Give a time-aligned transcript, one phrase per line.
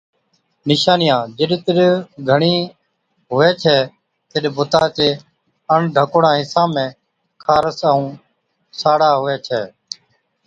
[0.69, 1.77] نِشانِيان، جِڏ ٿڌ
[2.29, 2.55] گھڻِي
[3.29, 3.77] هُوَي ڇَي
[4.31, 5.09] تِڏ بُتا چي
[5.71, 6.85] اڻ ڍڪوڙان حِصان ۾
[7.43, 8.05] خارس ائُون
[8.81, 9.59] ساڙا هُوَي ڇَ۔